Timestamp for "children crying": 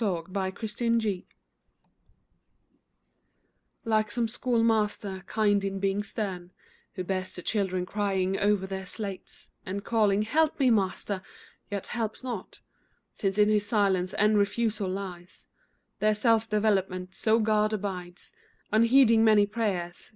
7.43-8.35